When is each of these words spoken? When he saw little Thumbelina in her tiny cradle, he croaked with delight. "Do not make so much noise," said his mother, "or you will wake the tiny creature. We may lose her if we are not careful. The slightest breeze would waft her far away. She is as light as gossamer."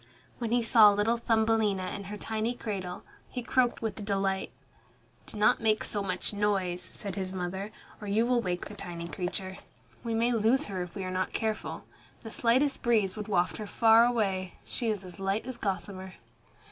When 0.39 0.51
he 0.51 0.63
saw 0.63 0.89
little 0.91 1.17
Thumbelina 1.17 1.91
in 1.93 2.05
her 2.05 2.17
tiny 2.17 2.55
cradle, 2.55 3.03
he 3.29 3.43
croaked 3.43 3.83
with 3.83 4.03
delight. 4.03 4.51
"Do 5.27 5.37
not 5.37 5.61
make 5.61 5.83
so 5.83 6.01
much 6.01 6.33
noise," 6.33 6.89
said 6.91 7.13
his 7.13 7.33
mother, 7.33 7.71
"or 8.01 8.07
you 8.07 8.25
will 8.25 8.41
wake 8.41 8.65
the 8.65 8.73
tiny 8.73 9.07
creature. 9.07 9.57
We 10.03 10.15
may 10.15 10.31
lose 10.31 10.65
her 10.65 10.81
if 10.81 10.95
we 10.95 11.03
are 11.03 11.11
not 11.11 11.33
careful. 11.33 11.83
The 12.23 12.31
slightest 12.31 12.81
breeze 12.81 13.15
would 13.15 13.27
waft 13.27 13.57
her 13.57 13.67
far 13.67 14.03
away. 14.05 14.55
She 14.65 14.89
is 14.89 15.03
as 15.03 15.19
light 15.19 15.45
as 15.45 15.57
gossamer." 15.57 16.13